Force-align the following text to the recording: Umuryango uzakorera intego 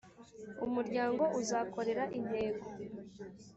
Umuryango 0.65 1.23
uzakorera 1.41 2.03
intego 2.17 2.65